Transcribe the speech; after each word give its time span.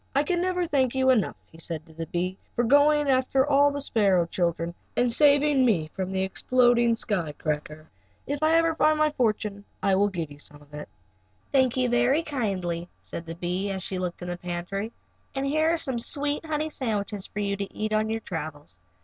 "I 0.15 0.23
never 0.27 0.61
can 0.61 0.69
thank 0.69 0.95
you 0.95 1.11
enough," 1.11 1.35
he 1.51 1.59
said 1.59 1.85
to 1.85 1.93
the 1.93 2.07
bee, 2.07 2.35
"for 2.55 2.63
going 2.63 3.07
after 3.07 3.45
the 3.47 3.79
sparrow 3.79 4.25
children 4.25 4.73
and 4.97 5.11
saving 5.11 5.63
me 5.63 5.91
from 5.93 6.11
the 6.11 6.23
exploding 6.23 6.95
sky 6.95 7.33
cracker. 7.33 7.87
If 8.25 8.41
ever 8.41 8.71
I 8.71 8.73
find 8.73 8.97
my 8.97 9.11
fortune 9.11 9.63
I 9.83 9.93
will 9.93 10.07
give 10.07 10.31
you 10.31 10.39
some 10.39 10.59
of 10.59 10.73
it." 10.73 10.89
"Thank 11.51 11.77
you 11.77 11.87
very 11.87 12.23
kindly," 12.23 12.89
said 13.03 13.27
the 13.27 13.35
bee, 13.35 13.69
as 13.69 13.83
she 13.83 13.99
looked 13.99 14.23
in 14.23 14.29
the 14.29 14.37
pantry, 14.37 14.91
"and 15.35 15.45
here 15.45 15.71
are 15.71 15.77
some 15.77 15.99
sweet 15.99 16.45
honey 16.47 16.69
sandwiches 16.69 17.27
for 17.27 17.37
you 17.37 17.55
to 17.57 17.71
eat 17.71 17.93
on 17.93 18.09
your 18.09 18.21
travels. 18.21 18.79